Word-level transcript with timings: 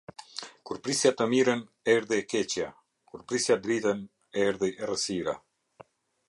Kur 0.69 0.77
prisja 0.85 1.11
të 1.19 1.27
mirën, 1.33 1.61
erdhi 1.95 2.17
e 2.21 2.23
keqja; 2.33 2.71
kur 3.11 3.27
prisja 3.33 3.59
dritën, 3.67 4.03
erdhi 4.47 4.73
errësira. 4.81 5.37